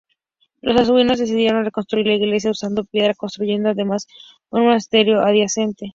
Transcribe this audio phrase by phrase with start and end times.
[0.61, 4.07] Los agustinos decidieron reconstruir la iglesia usando piedra construyendo además
[4.49, 5.89] un monasterio adyacente.